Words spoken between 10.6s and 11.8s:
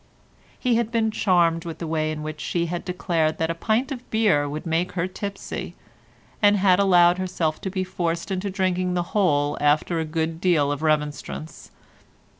of remonstrance.